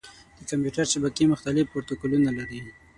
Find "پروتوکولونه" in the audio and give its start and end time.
1.71-2.29